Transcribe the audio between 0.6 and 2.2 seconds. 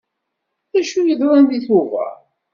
D acu yeḍran deg Tubeṛ?